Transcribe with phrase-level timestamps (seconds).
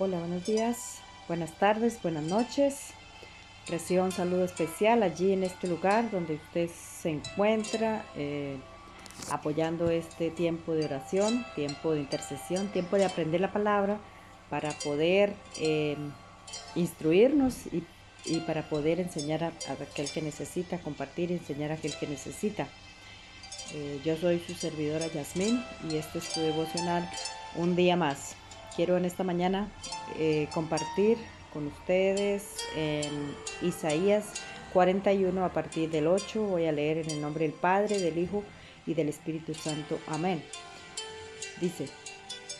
[0.00, 2.90] Hola, buenos días, buenas tardes, buenas noches.
[3.66, 8.58] Recibo un saludo especial allí en este lugar donde usted se encuentra eh,
[9.32, 13.98] apoyando este tiempo de oración, tiempo de intercesión, tiempo de aprender la palabra
[14.50, 15.96] para poder eh,
[16.76, 17.82] instruirnos y,
[18.46, 19.52] para poder enseñar a,
[19.82, 22.68] aquel que necesita, compartir y enseñar a aquel que necesita.
[23.74, 25.60] Eh, yo soy su servidora Yasmín
[25.90, 27.10] y este es tu devocional
[27.56, 28.36] un día más
[28.78, 29.68] quiero en esta mañana
[30.20, 31.18] eh, compartir
[31.52, 32.44] con ustedes
[32.76, 34.26] en Isaías
[34.72, 36.40] 41 a partir del 8.
[36.44, 38.44] Voy a leer en el nombre del Padre, del Hijo
[38.86, 39.98] y del Espíritu Santo.
[40.06, 40.44] Amén.
[41.60, 41.88] Dice,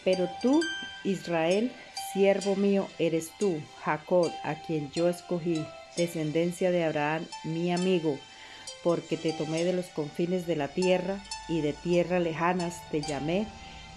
[0.03, 0.61] pero tú,
[1.05, 1.71] Israel,
[2.13, 5.65] siervo mío eres tú, Jacob, a quien yo escogí,
[5.97, 8.19] descendencia de Abraham, mi amigo,
[8.83, 13.47] porque te tomé de los confines de la tierra y de tierras lejanas te llamé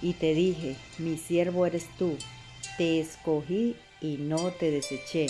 [0.01, 2.17] y te dije, mi siervo eres tú,
[2.77, 5.27] te escogí y no te deseché.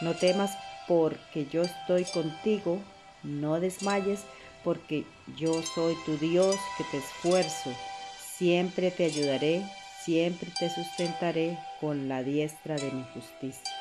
[0.00, 0.50] No temas
[0.88, 2.78] porque yo estoy contigo,
[3.22, 4.20] no desmayes
[4.64, 5.04] porque
[5.36, 7.72] yo soy tu Dios que te esfuerzo.
[8.36, 9.62] Siempre te ayudaré,
[10.04, 13.72] siempre te sustentaré con la diestra de mi justicia.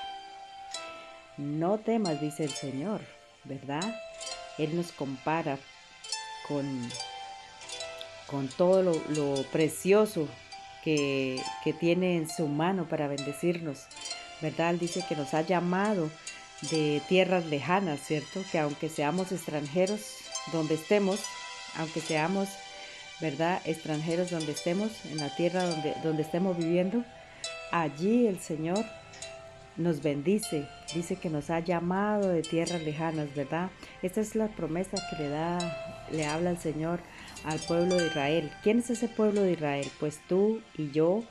[1.38, 3.02] No temas, dice el Señor,
[3.46, 3.96] ¿verdad?
[4.58, 5.58] Él nos compara
[6.48, 6.90] con
[8.30, 10.28] con todo lo, precioso
[10.84, 11.42] que,
[11.80, 13.86] tiene en su mano para bendecirnos,
[14.42, 14.76] ¿verdad?
[14.76, 16.10] dice que nos ha llamado
[16.72, 18.42] de tierras lejanas, ¿cierto?
[18.52, 20.02] Que aunque seamos extranjeros
[20.52, 21.22] donde estemos,
[21.78, 22.50] aunque seamos,
[23.22, 23.62] ¿verdad?
[23.66, 27.04] Extranjeros donde estemos, en la tierra donde, donde estemos viviendo,
[27.72, 28.84] allí el Señor
[29.78, 33.70] nos bendice, dice que nos ha llamado de tierras lejanas, ¿verdad?
[34.02, 37.00] Esta es la promesa que le da, le habla el Señor
[37.44, 38.52] al pueblo de Israel.
[38.64, 39.90] ¿Quién es ese pueblo de Israel?
[40.00, 41.24] Pues tú y yo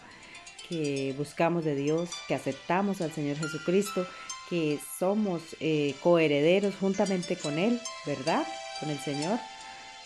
[0.69, 4.07] que buscamos de Dios, que aceptamos al Señor Jesucristo,
[4.49, 8.47] que somos eh, coherederos juntamente con Él, ¿verdad?
[8.81, 9.39] Con el Señor,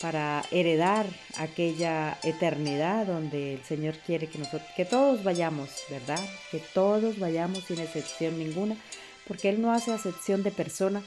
[0.01, 1.05] para heredar
[1.37, 6.19] aquella eternidad donde el Señor quiere que nosotros, que todos vayamos, ¿verdad?
[6.51, 8.75] Que todos vayamos sin excepción ninguna,
[9.27, 11.03] porque Él no hace acepción de persona,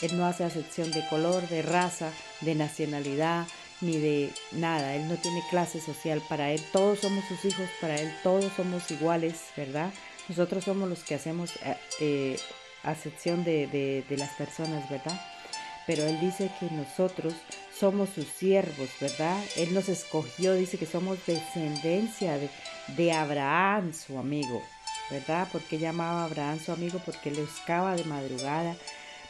[0.00, 3.46] Él no hace acepción de color, de raza, de nacionalidad,
[3.82, 4.94] ni de nada.
[4.94, 6.22] Él no tiene clase social.
[6.28, 9.92] Para Él todos somos sus hijos, para Él todos somos iguales, ¿verdad?
[10.28, 12.38] Nosotros somos los que hacemos eh, eh
[12.82, 13.66] acepción de,
[14.08, 15.20] de, las personas, ¿verdad?
[15.86, 17.34] Pero Él dice que nosotros
[17.78, 19.40] somos sus siervos, ¿verdad?
[19.56, 22.48] Él nos escogió, dice que somos descendencia de,
[22.96, 24.62] de Abraham, su amigo,
[25.10, 25.48] ¿verdad?
[25.52, 28.76] Porque llamaba a Abraham su amigo, porque le buscaba de madrugada,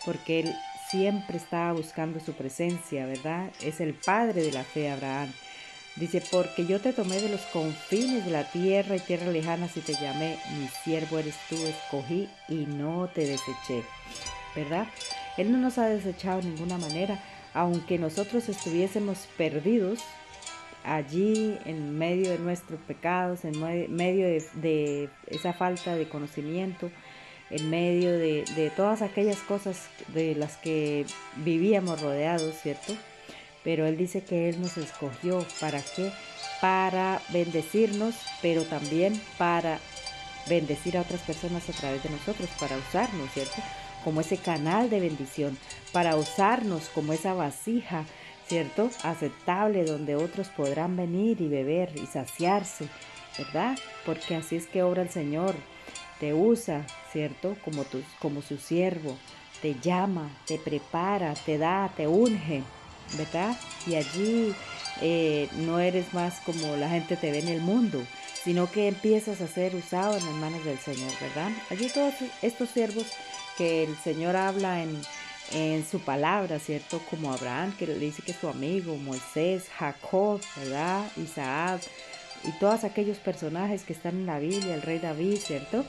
[0.04, 0.54] porque él
[0.92, 3.50] siempre estaba buscando su presencia, ¿verdad?
[3.62, 5.32] Es el padre de la fe, Abraham.
[5.96, 9.80] Dice, porque yo te tomé de los confines de la tierra y tierra lejana y
[9.80, 13.82] te llamé, mi siervo eres tú, escogí y no te deseché,
[14.54, 14.86] ¿verdad?
[15.38, 17.18] Él no nos ha desechado de ninguna manera,
[17.54, 19.98] aunque nosotros estuviésemos perdidos
[20.84, 23.60] allí en medio de nuestros pecados, en
[23.94, 26.90] medio de, de esa falta de conocimiento,
[27.52, 31.04] en medio de, todas aquellas cosas de las que
[31.36, 32.94] vivíamos rodeados, ¿cierto?
[33.62, 36.10] Pero Él dice que Él nos escogió, ¿para qué?
[36.60, 39.78] Para bendecirnos, pero también para
[40.48, 43.62] bendecir a otras personas a través de nosotros, para usarnos, ¿cierto?
[44.02, 45.56] Como ese canal de bendición,
[45.92, 48.06] para usarnos como esa vasija,
[48.46, 48.90] ¿cierto?
[49.02, 52.88] Aceptable donde otros podrán venir y beber y saciarse,
[53.36, 53.78] ¿verdad?
[54.06, 55.54] Porque así es que obra el Señor
[56.22, 57.56] te usa, ¿cierto?
[57.64, 59.18] Como, tu, como su siervo,
[59.60, 62.62] te llama, te prepara, te da, te unge,
[63.18, 63.58] ¿verdad?
[63.88, 64.54] Y allí
[65.00, 68.00] eh, no eres más como la gente te ve en el mundo,
[68.44, 71.50] sino que empiezas a ser usado en las manos del Señor, ¿verdad?
[71.70, 73.06] Allí todos estos siervos
[73.58, 75.02] que el Señor habla en,
[75.50, 77.00] en su palabra, ¿cierto?
[77.10, 81.04] Como Abraham, que le dice que es su amigo, Moisés, Jacob, ¿verdad?
[81.16, 81.80] Isaac,
[82.44, 85.84] y todos aquellos personajes que están en la Biblia, el rey David, ¿cierto?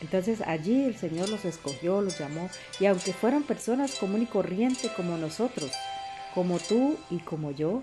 [0.00, 2.50] Entonces allí el Señor los escogió, los llamó,
[2.80, 5.70] y aunque fueran personas común y corriente como nosotros,
[6.34, 7.82] como tú y como yo,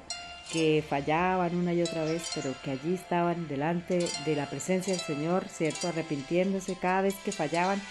[0.52, 5.02] que fallaban una y otra vez, pero que allí estaban delante de la presencia del
[5.02, 5.88] Señor, ¿cierto?
[5.88, 7.82] Arrepintiéndose cada vez que fallaban,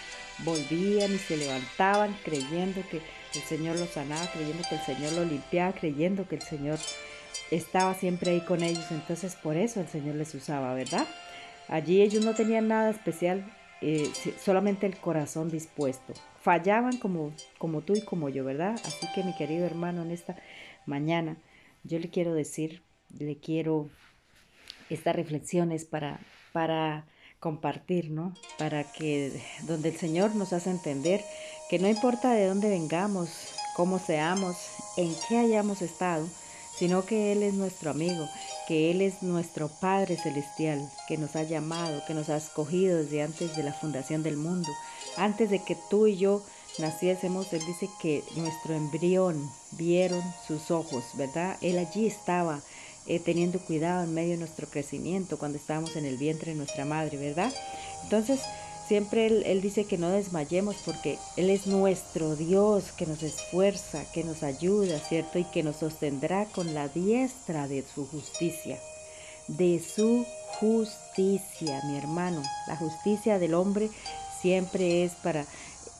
[0.44, 5.26] volvían y se levantaban creyendo que el Señor los sanaba, creyendo que el Señor los
[5.28, 6.78] limpiaba, creyendo que el Señor
[7.50, 11.06] estaba siempre ahí con ellos, entonces por eso el Señor les usaba, ¿verdad?
[11.68, 13.44] Allí ellos no tenían nada especial,
[13.80, 14.10] eh,
[14.42, 16.14] solamente el corazón dispuesto.
[16.42, 18.80] Fallaban como, como tú y como yo, ¿verdad?
[18.84, 20.36] Así que mi querido hermano, en esta
[20.86, 21.36] mañana
[21.84, 22.82] yo le quiero decir,
[23.18, 23.88] le quiero
[24.90, 26.20] estas reflexiones para,
[26.52, 27.06] para
[27.38, 28.34] compartir, ¿no?
[28.58, 31.22] Para que donde el Señor nos hace entender
[31.70, 34.56] que no importa de dónde vengamos, cómo seamos,
[34.96, 36.28] en qué hayamos estado,
[36.80, 38.26] sino que Él es nuestro amigo,
[38.66, 43.22] que Él es nuestro Padre Celestial, que nos ha llamado, que nos ha escogido desde
[43.22, 44.70] antes de la fundación del mundo,
[45.18, 46.42] antes de que tú y yo
[46.78, 51.58] naciésemos, Él dice que nuestro embrión vieron sus ojos, ¿verdad?
[51.60, 52.60] Él allí estaba
[53.06, 56.86] eh, teniendo cuidado en medio de nuestro crecimiento cuando estábamos en el vientre de nuestra
[56.86, 57.52] madre, ¿verdad?
[58.04, 58.40] Entonces,
[58.90, 64.04] siempre él, él, dice que no desmayemos porque Él es nuestro Dios que nos esfuerza,
[64.12, 65.38] que nos ayuda, ¿cierto?
[65.38, 68.80] Y que nos sostendrá con la diestra de su justicia.
[69.46, 70.26] De su
[70.58, 72.42] justicia, mi hermano.
[72.66, 73.90] La justicia del hombre
[74.42, 75.46] siempre es para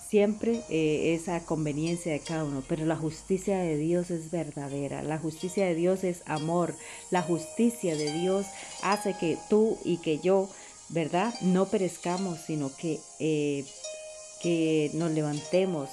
[0.09, 5.19] siempre eh, esa conveniencia de cada uno, pero la justicia de Dios es verdadera, la
[5.19, 6.75] justicia de Dios es amor,
[7.13, 8.47] la justicia de Dios
[8.83, 10.49] hace que tú y que yo,
[10.91, 11.35] ¿verdad?
[11.41, 13.65] No perezcamos, sino que, eh,
[14.43, 15.89] que nos levantemos,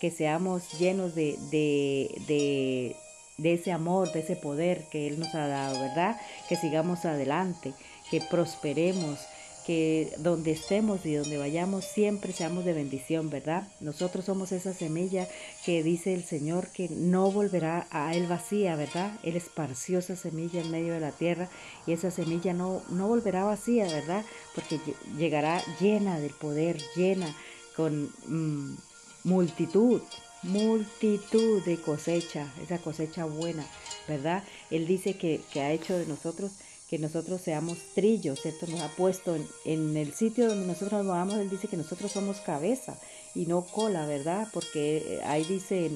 [0.00, 2.96] que seamos llenos de, de,
[3.38, 6.20] de ese amor, de ese poder que Él nos ha dado, ¿verdad?
[6.48, 7.72] Que sigamos adelante,
[8.10, 9.18] que prosperemos,
[9.66, 13.68] que donde estemos y donde vayamos siempre seamos de bendición, ¿verdad?
[13.80, 15.28] Nosotros somos esa semilla
[15.64, 19.18] que dice el Señor que no volverá a Él vacía, ¿verdad?
[19.22, 21.48] Él esparció esa semilla en medio de la tierra
[21.86, 24.24] y esa semilla no, no volverá vacía, ¿verdad?
[24.54, 24.80] Porque
[25.16, 27.34] llegará llena del poder, llena
[27.76, 28.76] con mm,
[29.24, 30.02] multitud,
[30.42, 33.64] multitud de cosecha, esa cosecha buena,
[34.08, 34.42] ¿verdad?
[34.70, 36.52] Él dice que, que ha hecho de nosotros
[36.92, 38.66] que nosotros seamos trillos, ¿cierto?
[38.66, 39.34] Nos ha puesto
[39.64, 42.98] en, el sitio donde nosotros nos vamos, Él dice que nosotros somos cabeza
[43.34, 44.46] y no cola, ¿verdad?
[44.52, 45.90] Porque eh, ahí dice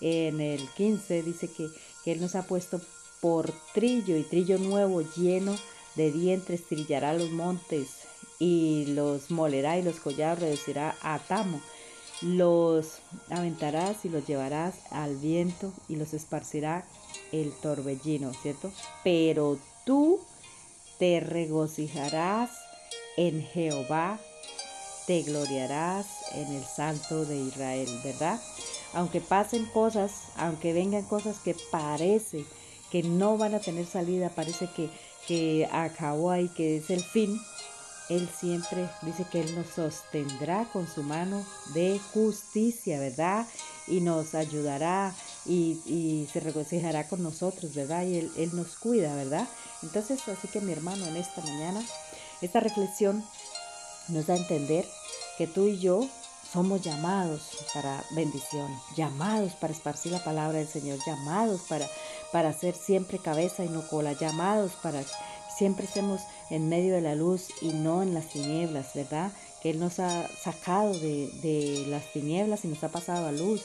[0.00, 1.68] en, el 15, dice que,
[2.02, 2.80] que Él nos ha puesto
[3.20, 5.54] por trillo y trillo nuevo lleno
[5.94, 7.88] de dientes trillará los montes
[8.38, 11.60] y los molerá y los collados reducirá a tamo.
[12.22, 16.86] Los aventarás y los llevarás al viento y los esparcirá
[17.30, 18.72] el torbellino, ¿cierto?
[19.04, 19.58] Pero
[19.90, 20.20] tú
[21.00, 22.50] te regocijarás
[23.16, 24.20] en Jehová,
[25.08, 28.40] te gloriarás en el Santo de Israel, ¿verdad?
[28.94, 32.44] Aunque pasen cosas, aunque vengan cosas que parece
[32.92, 34.88] que no van a tener salida, parece que,
[35.26, 37.36] que acabó ahí, que es el fin,
[38.10, 41.44] Él siempre dice que Él nos sostendrá con su mano
[41.74, 43.44] de justicia, ¿verdad?
[43.88, 45.12] Y nos ayudará
[45.46, 48.04] y, se regocijará con nosotros, ¿verdad?
[48.04, 49.48] Y él, él nos cuida, ¿verdad?
[49.82, 51.82] Entonces, así que mi hermano, en esta mañana,
[52.40, 53.24] esta reflexión
[54.08, 54.86] nos da a entender
[55.38, 56.08] que tú y yo
[56.52, 57.42] somos llamados
[57.72, 61.86] para bendición, llamados para esparcir la palabra del Señor, llamados para,
[62.32, 65.02] para ser siempre cabeza y no cola, llamados para
[65.56, 69.30] siempre estemos en medio de la luz y no en las tinieblas, ¿verdad?
[69.62, 73.62] Que Él nos ha sacado de, de las tinieblas y nos ha pasado a luz,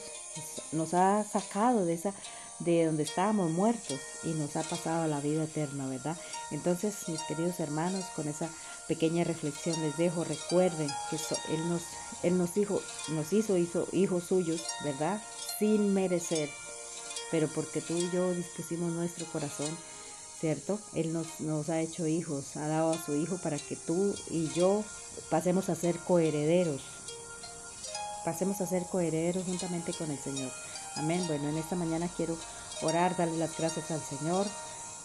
[0.72, 2.12] nos ha sacado de esa
[2.58, 6.16] de donde estábamos muertos y nos ha pasado a la vida eterna, ¿verdad?
[6.50, 8.48] Entonces, mis queridos hermanos, con esa
[8.88, 11.16] pequeña reflexión les dejo, recuerden que
[11.52, 11.82] él nos
[12.22, 15.20] él nos hizo nos hizo hizo hijos suyos, ¿verdad?
[15.58, 16.48] Sin merecer,
[17.30, 19.76] pero porque tú y yo dispusimos nuestro corazón,
[20.40, 20.78] ¿cierto?
[20.94, 24.48] Él nos, nos ha hecho hijos, ha dado a su hijo para que tú y
[24.54, 24.82] yo
[25.30, 26.95] pasemos a ser coherederos
[28.26, 30.50] pasemos a ser coherederos juntamente con el Señor.
[30.96, 31.24] Amén.
[31.28, 32.36] Bueno, en esta mañana quiero
[32.82, 34.44] orar, darle las gracias al Señor.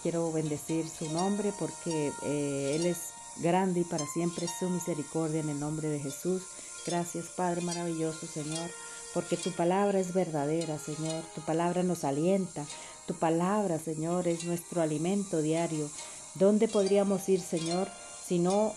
[0.01, 2.97] Quiero bendecir su nombre porque eh, Él es
[3.37, 6.41] grande y para siempre su misericordia en el nombre de Jesús.
[6.87, 8.71] Gracias, Padre maravilloso, Señor,
[9.13, 11.23] porque tu palabra es verdadera, Señor.
[11.35, 12.65] Tu palabra nos alienta.
[13.05, 15.87] Tu palabra, Señor, es nuestro alimento diario.
[16.33, 17.87] ¿Dónde podríamos ir, Señor,
[18.27, 18.73] si no,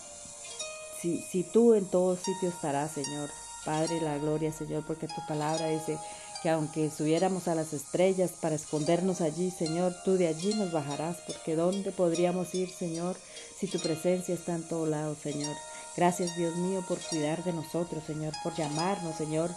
[1.01, 3.31] si, si tú en todo sitio estarás, Señor?
[3.65, 5.97] Padre, la gloria, Señor, porque tu palabra dice
[6.43, 11.17] que aunque subiéramos a las estrellas para escondernos allí, Señor, tú de allí nos bajarás,
[11.25, 13.17] porque ¿dónde podríamos ir, Señor,
[13.59, 15.55] si tu presencia está en todo lado, Señor?
[15.97, 19.49] Gracias, Dios mío, por cuidar de nosotros, Señor, por llamarnos, Señor,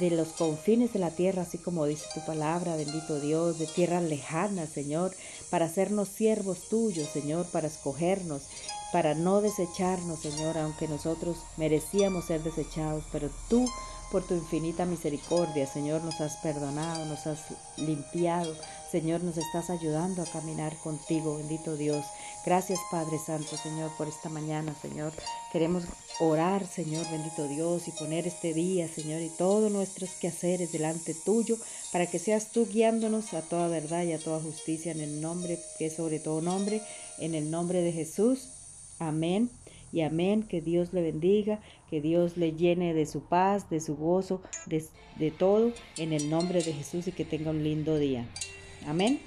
[0.00, 4.02] de los confines de la tierra, así como dice tu palabra, bendito Dios, de tierras
[4.02, 5.14] lejanas, Señor,
[5.50, 8.42] para hacernos siervos tuyos, Señor, para escogernos
[8.92, 13.66] para no desecharnos, Señor, aunque nosotros merecíamos ser desechados, pero tú,
[14.10, 17.40] por tu infinita misericordia, Señor, nos has perdonado, nos has
[17.78, 18.54] limpiado,
[18.90, 22.04] Señor, nos estás ayudando a caminar contigo, bendito Dios.
[22.44, 25.14] Gracias, Padre Santo, Señor, por esta mañana, Señor.
[25.50, 25.84] Queremos
[26.20, 31.56] orar, Señor, bendito Dios, y poner este día, Señor, y todos nuestros quehaceres delante tuyo,
[31.90, 35.58] para que seas tú guiándonos a toda verdad y a toda justicia en el nombre
[35.78, 36.82] que es sobre todo nombre,
[37.18, 38.50] en el nombre de Jesús.
[38.98, 39.50] Amén
[39.92, 40.42] y amén.
[40.42, 44.84] Que Dios le bendiga, que Dios le llene de su paz, de su gozo, de,
[45.18, 48.26] de todo, en el nombre de Jesús y que tenga un lindo día.
[48.86, 49.20] Amén.